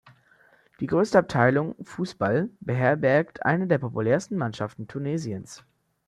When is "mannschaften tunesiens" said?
4.35-5.63